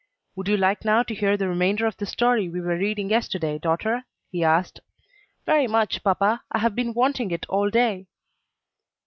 "Would 0.35 0.47
you 0.47 0.57
like 0.57 0.83
now 0.83 1.03
to 1.03 1.13
hear 1.13 1.37
the 1.37 1.47
remainder 1.47 1.85
of 1.85 1.95
the 1.97 2.07
story 2.07 2.49
we 2.49 2.59
were 2.59 2.75
reading 2.75 3.11
yesterday, 3.11 3.59
daughter?" 3.59 4.03
he 4.31 4.43
asked. 4.43 4.79
"Very 5.45 5.67
much, 5.67 6.03
papa; 6.03 6.41
I 6.51 6.57
have 6.57 6.73
been 6.73 6.95
wanting 6.95 7.29
it 7.29 7.45
all 7.47 7.69
day." 7.69 8.07